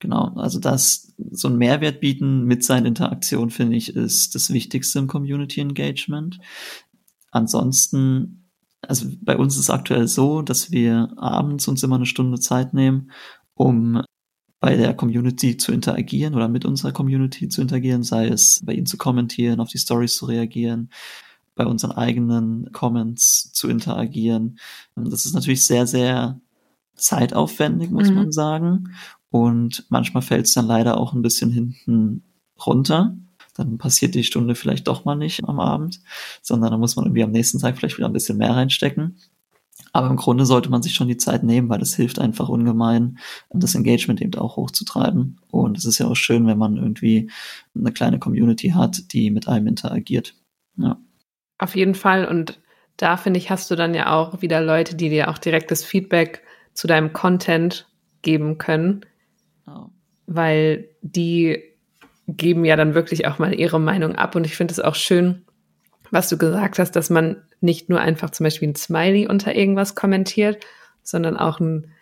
[0.00, 4.98] Genau, also das, so ein Mehrwert bieten mit seinen Interaktionen, finde ich, ist das Wichtigste
[4.98, 6.38] im Community Engagement.
[7.30, 8.47] Ansonsten
[8.88, 12.72] also bei uns ist es aktuell so, dass wir abends uns immer eine Stunde Zeit
[12.72, 13.10] nehmen,
[13.54, 14.02] um
[14.60, 18.86] bei der Community zu interagieren oder mit unserer Community zu interagieren, sei es bei ihnen
[18.86, 20.90] zu kommentieren, auf die Stories zu reagieren,
[21.54, 24.58] bei unseren eigenen Comments zu interagieren.
[24.96, 26.40] Das ist natürlich sehr, sehr
[26.94, 28.14] zeitaufwendig, muss mhm.
[28.14, 28.94] man sagen.
[29.30, 32.24] Und manchmal fällt es dann leider auch ein bisschen hinten
[32.64, 33.16] runter
[33.58, 36.00] dann passiert die Stunde vielleicht doch mal nicht am Abend,
[36.42, 39.18] sondern dann muss man irgendwie am nächsten Tag vielleicht wieder ein bisschen mehr reinstecken.
[39.92, 43.18] Aber im Grunde sollte man sich schon die Zeit nehmen, weil das hilft einfach ungemein,
[43.50, 45.40] das Engagement eben auch hochzutreiben.
[45.50, 47.30] Und es ist ja auch schön, wenn man irgendwie
[47.74, 50.34] eine kleine Community hat, die mit einem interagiert.
[50.76, 50.98] Ja.
[51.58, 52.26] Auf jeden Fall.
[52.26, 52.60] Und
[52.96, 56.42] da finde ich, hast du dann ja auch wieder Leute, die dir auch direktes Feedback
[56.74, 57.88] zu deinem Content
[58.22, 59.04] geben können.
[59.66, 59.86] Oh.
[60.26, 61.62] Weil die
[62.28, 64.36] geben ja dann wirklich auch mal ihre Meinung ab.
[64.36, 65.44] Und ich finde es auch schön,
[66.10, 69.94] was du gesagt hast, dass man nicht nur einfach zum Beispiel ein Smiley unter irgendwas
[69.94, 70.64] kommentiert,
[71.02, 71.92] sondern auch einen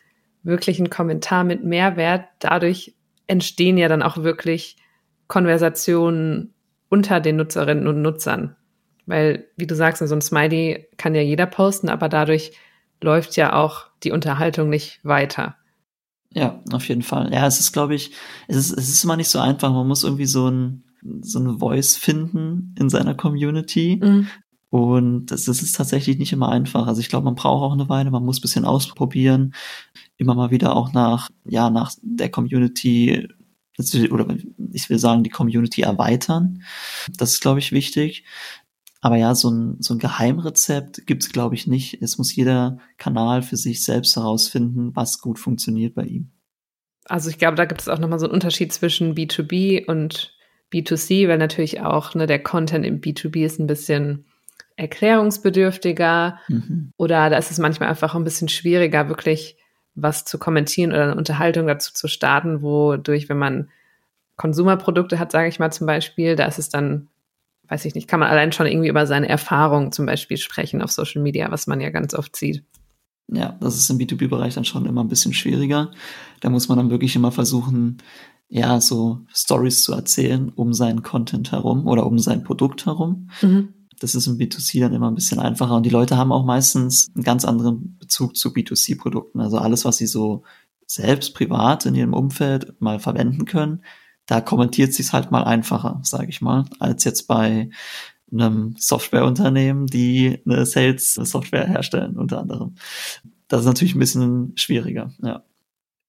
[0.43, 2.25] wirklichen Kommentar mit Mehrwert.
[2.41, 2.95] Dadurch
[3.27, 4.77] entstehen ja dann auch wirklich
[5.29, 6.55] Konversationen
[6.89, 8.57] unter den Nutzerinnen und Nutzern.
[9.07, 12.53] Weil, wie du sagst, so ein Smiley kann ja jeder posten, aber dadurch
[13.01, 15.57] läuft ja auch die Unterhaltung nicht weiter.
[16.33, 17.33] Ja, auf jeden Fall.
[17.33, 18.11] Ja, es ist, glaube ich,
[18.49, 19.73] es ist, es ist immer nicht so einfach.
[19.73, 20.85] Man muss irgendwie so ein,
[21.21, 24.01] so eine Voice finden in seiner Community.
[24.03, 24.29] Mhm.
[24.69, 26.87] Und das, das ist tatsächlich nicht immer einfach.
[26.87, 29.55] Also ich glaube, man braucht auch eine Weile, man muss ein bisschen ausprobieren,
[30.17, 33.29] immer mal wieder auch nach, ja, nach der Community,
[34.11, 34.27] oder
[34.73, 36.62] ich will sagen, die Community erweitern.
[37.17, 38.25] Das ist, glaube ich, wichtig.
[39.07, 42.03] Aber ja, so ein, so ein Geheimrezept gibt's glaube ich, nicht.
[42.03, 46.33] Es muss jeder Kanal für sich selbst herausfinden, was gut funktioniert bei ihm.
[47.05, 50.35] Also ich glaube, da gibt es auch nochmal so einen Unterschied zwischen B2B und
[50.73, 54.25] B2C, weil natürlich auch ne, der Content im B2B ist ein bisschen
[54.75, 56.92] erklärungsbedürftiger mhm.
[56.97, 59.57] oder da ist es manchmal einfach ein bisschen schwieriger, wirklich
[59.95, 63.71] was zu kommentieren oder eine Unterhaltung dazu zu starten, wodurch, wenn man
[64.35, 67.07] Konsumerprodukte hat, sage ich mal zum Beispiel, da ist es dann
[67.68, 70.92] weiß ich nicht, kann man allein schon irgendwie über seine Erfahrungen zum Beispiel sprechen auf
[70.92, 72.64] Social Media, was man ja ganz oft sieht.
[73.29, 75.90] Ja, das ist im B2B-Bereich dann schon immer ein bisschen schwieriger.
[76.40, 77.98] Da muss man dann wirklich immer versuchen,
[78.48, 83.31] ja, so Stories zu erzählen um seinen Content herum oder um sein Produkt herum.
[83.42, 83.74] Mhm.
[83.98, 85.74] Das ist im B2C dann immer ein bisschen einfacher.
[85.74, 89.40] Und die Leute haben auch meistens einen ganz anderen Bezug zu B2C-Produkten.
[89.40, 90.44] Also alles, was sie so
[90.87, 93.83] selbst privat in ihrem Umfeld mal verwenden können,
[94.27, 97.71] da kommentiert sich's halt mal einfacher, sage ich mal, als jetzt bei
[98.33, 102.75] einem Softwareunternehmen, die eine Sales-Software herstellen, unter anderem.
[103.49, 105.43] Das ist natürlich ein bisschen schwieriger, ja.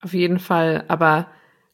[0.01, 1.27] Auf jeden Fall, aber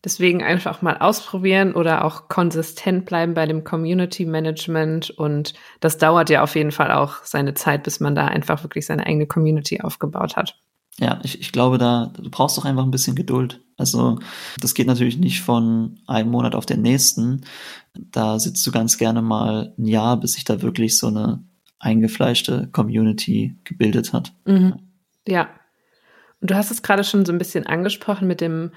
[0.03, 6.29] deswegen einfach mal ausprobieren oder auch konsistent bleiben bei dem Community Management und das dauert
[6.29, 9.81] ja auf jeden Fall auch seine Zeit, bis man da einfach wirklich seine eigene Community
[9.81, 10.57] aufgebaut hat.
[10.99, 13.61] Ja, ich, ich glaube, da du brauchst doch einfach ein bisschen Geduld.
[13.77, 14.19] Also
[14.59, 17.41] das geht natürlich nicht von einem Monat auf den nächsten.
[17.95, 21.43] Da sitzt du ganz gerne mal ein Jahr, bis sich da wirklich so eine
[21.79, 24.33] eingefleischte Community gebildet hat.
[24.45, 24.79] Mhm.
[25.27, 25.49] Ja.
[26.39, 28.71] Und du hast es gerade schon so ein bisschen angesprochen mit dem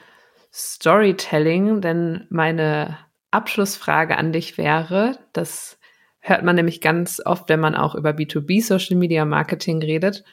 [0.52, 2.96] Storytelling, denn meine
[3.30, 5.78] Abschlussfrage an dich wäre, das
[6.20, 10.24] hört man nämlich ganz oft, wenn man auch über B2B Social Media Marketing redet.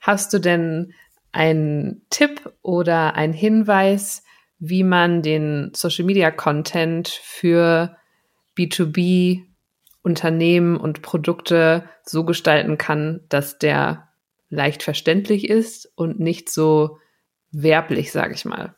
[0.00, 0.94] Hast du denn
[1.32, 4.24] ein Tipp oder ein Hinweis,
[4.58, 7.96] wie man den Social Media Content für
[8.56, 9.44] B2B
[10.02, 14.08] Unternehmen und Produkte so gestalten kann, dass der
[14.48, 16.98] leicht verständlich ist und nicht so
[17.52, 18.74] werblich, sage ich mal.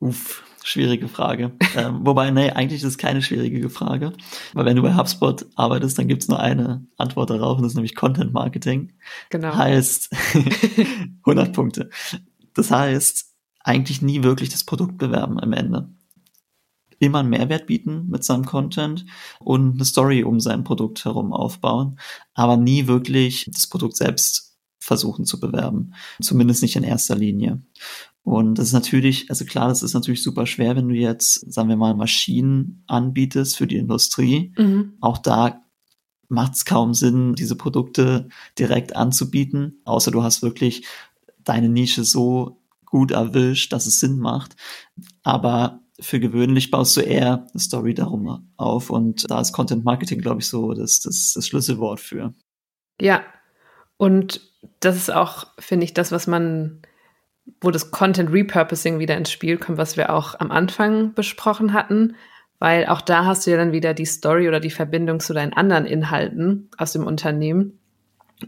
[0.00, 1.52] Uff, schwierige Frage.
[1.76, 4.12] ähm, wobei, nee, eigentlich ist es keine schwierige Frage.
[4.52, 7.72] Weil wenn du bei HubSpot arbeitest, dann gibt es nur eine Antwort darauf, und das
[7.72, 8.92] ist nämlich Content Marketing.
[9.30, 9.54] Genau.
[9.54, 10.10] Heißt
[11.24, 11.90] 100 Punkte.
[12.54, 15.88] Das heißt, eigentlich nie wirklich das Produkt bewerben am Ende.
[17.00, 19.06] Immer einen Mehrwert bieten mit seinem Content
[19.38, 21.98] und eine Story um sein Produkt herum aufbauen,
[22.34, 25.94] aber nie wirklich das Produkt selbst versuchen zu bewerben.
[26.20, 27.62] Zumindest nicht in erster Linie.
[28.22, 31.68] Und das ist natürlich, also klar, das ist natürlich super schwer, wenn du jetzt, sagen
[31.68, 34.52] wir mal, Maschinen anbietest für die Industrie.
[34.58, 34.94] Mhm.
[35.00, 35.62] Auch da
[36.28, 38.28] macht es kaum Sinn, diese Produkte
[38.58, 40.86] direkt anzubieten, außer du hast wirklich
[41.42, 44.56] deine Nische so gut erwischt, dass es Sinn macht.
[45.22, 50.20] Aber für gewöhnlich baust du eher eine Story darum auf und da ist Content Marketing,
[50.20, 52.34] glaube ich, so das, das, das Schlüsselwort für.
[53.00, 53.22] Ja,
[53.96, 54.40] und
[54.80, 56.82] das ist auch, finde ich, das, was man,
[57.60, 62.16] wo das Content Repurposing wieder ins Spiel kommt, was wir auch am Anfang besprochen hatten,
[62.58, 65.52] weil auch da hast du ja dann wieder die Story oder die Verbindung zu deinen
[65.52, 67.78] anderen Inhalten aus dem Unternehmen.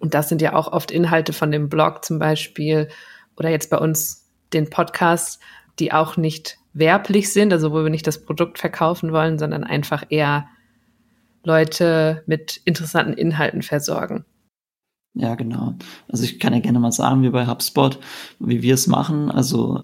[0.00, 2.88] Und das sind ja auch oft Inhalte von dem Blog zum Beispiel
[3.36, 5.40] oder jetzt bei uns den Podcast,
[5.78, 10.04] die auch nicht werblich sind, also wo wir nicht das Produkt verkaufen wollen, sondern einfach
[10.08, 10.46] eher
[11.42, 14.24] Leute mit interessanten Inhalten versorgen.
[15.14, 15.74] Ja, genau.
[16.08, 17.98] Also ich kann ja gerne mal sagen, wie bei HubSpot,
[18.38, 19.30] wie wir es machen.
[19.30, 19.82] Also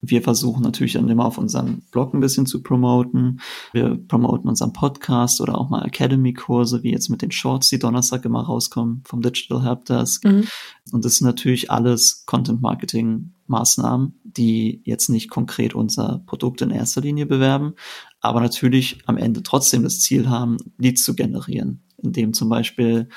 [0.00, 3.40] wir versuchen natürlich dann immer auf unseren Blog ein bisschen zu promoten.
[3.72, 8.24] Wir promoten unseren Podcast oder auch mal Academy-Kurse, wie jetzt mit den Shorts, die Donnerstag
[8.24, 10.24] immer rauskommen vom Digital Helpdesk.
[10.24, 10.44] Mhm.
[10.92, 17.26] Und das sind natürlich alles Content-Marketing-Maßnahmen, die jetzt nicht konkret unser Produkt in erster Linie
[17.26, 17.74] bewerben,
[18.20, 23.08] aber natürlich am Ende trotzdem das Ziel haben, Leads zu generieren indem zum Beispiel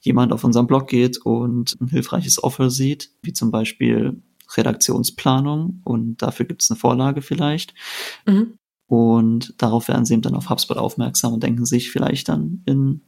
[0.00, 4.22] jemand auf unseren Blog geht und ein hilfreiches Offer sieht, wie zum Beispiel
[4.56, 7.74] Redaktionsplanung und dafür gibt es eine Vorlage vielleicht.
[8.26, 8.54] Mhm.
[8.86, 13.02] Und darauf werden sie eben dann auf HubSpot aufmerksam und denken sich vielleicht dann in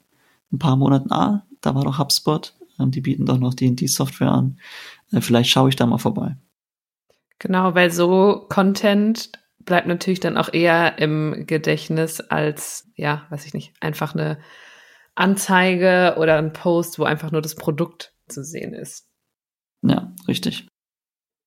[0.53, 4.59] ein paar Monaten, ah, da war doch HubSpot, ähm, die bieten doch noch D&D-Software an,
[5.13, 6.37] äh, vielleicht schaue ich da mal vorbei.
[7.39, 13.55] Genau, weil so Content bleibt natürlich dann auch eher im Gedächtnis als, ja, weiß ich
[13.55, 14.39] nicht, einfach eine
[15.21, 19.07] Anzeige oder ein Post, wo einfach nur das Produkt zu sehen ist.
[19.83, 20.67] Ja, richtig.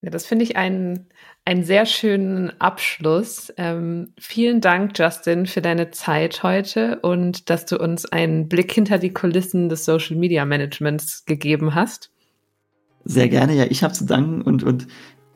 [0.01, 1.07] Ja, das finde ich einen,
[1.45, 3.53] einen sehr schönen Abschluss.
[3.55, 8.97] Ähm, vielen Dank, Justin, für deine Zeit heute und dass du uns einen Blick hinter
[8.97, 12.11] die Kulissen des Social Media Managements gegeben hast.
[13.05, 14.87] Sehr gerne, ja, ich habe zu danken und, und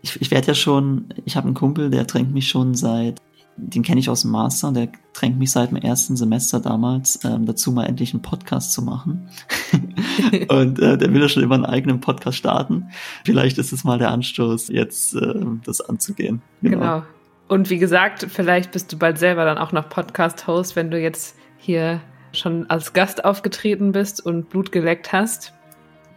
[0.02, 3.22] ich, ich werde ja schon, ich habe einen Kumpel, der drängt mich schon seit
[3.58, 7.46] den kenne ich aus dem Master, der drängt mich seit dem ersten Semester damals ähm,
[7.46, 9.30] dazu, mal endlich einen Podcast zu machen.
[10.50, 12.90] und äh, der will ja schon immer einen eigenen Podcast starten.
[13.26, 15.34] Vielleicht ist es mal der Anstoß, jetzt äh,
[15.66, 16.42] das anzugehen.
[16.62, 16.78] Genau.
[16.78, 17.04] genau.
[17.48, 21.36] Und wie gesagt, vielleicht bist du bald selber dann auch noch Podcast-Host, wenn du jetzt
[21.58, 22.02] hier
[22.34, 25.54] schon als Gast aufgetreten bist und Blut geleckt hast.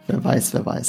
[0.07, 0.87] Wer weiß, wer weiß.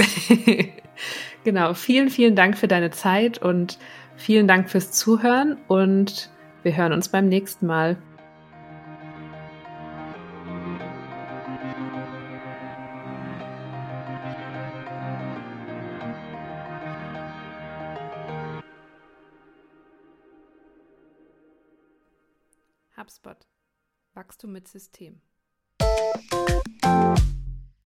[1.44, 1.74] genau.
[1.74, 3.78] Vielen, vielen Dank für deine Zeit und
[4.16, 6.28] vielen Dank fürs Zuhören und
[6.62, 7.96] wir hören uns beim nächsten Mal.
[22.96, 23.48] HubSpot.
[24.14, 25.20] Wachstum mit System.